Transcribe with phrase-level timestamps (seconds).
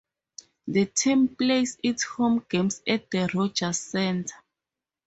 [0.67, 4.33] The team plays its home games at the Rogers Centre.